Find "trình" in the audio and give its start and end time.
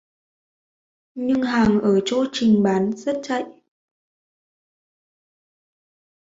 2.33-2.63